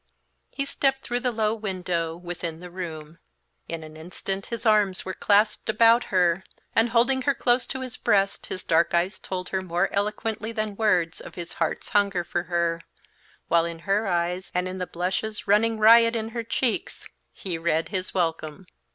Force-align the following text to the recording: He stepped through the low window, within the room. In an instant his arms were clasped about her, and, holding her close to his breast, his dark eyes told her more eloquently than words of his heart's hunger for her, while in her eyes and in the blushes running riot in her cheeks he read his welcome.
He 0.49 0.65
stepped 0.65 1.03
through 1.03 1.19
the 1.19 1.31
low 1.31 1.53
window, 1.53 2.15
within 2.17 2.59
the 2.59 2.71
room. 2.71 3.19
In 3.69 3.83
an 3.83 3.95
instant 3.95 4.47
his 4.47 4.65
arms 4.65 5.05
were 5.05 5.13
clasped 5.13 5.69
about 5.69 6.05
her, 6.05 6.43
and, 6.75 6.89
holding 6.89 7.21
her 7.21 7.35
close 7.35 7.67
to 7.67 7.81
his 7.81 7.97
breast, 7.97 8.47
his 8.47 8.63
dark 8.63 8.95
eyes 8.95 9.19
told 9.19 9.49
her 9.49 9.61
more 9.61 9.93
eloquently 9.93 10.51
than 10.51 10.75
words 10.75 11.21
of 11.21 11.35
his 11.35 11.53
heart's 11.61 11.89
hunger 11.89 12.23
for 12.23 12.41
her, 12.45 12.81
while 13.47 13.63
in 13.63 13.77
her 13.85 14.07
eyes 14.07 14.51
and 14.55 14.67
in 14.67 14.79
the 14.79 14.87
blushes 14.87 15.47
running 15.47 15.77
riot 15.77 16.15
in 16.15 16.29
her 16.29 16.41
cheeks 16.43 17.07
he 17.31 17.59
read 17.59 17.89
his 17.89 18.11
welcome. 18.11 18.65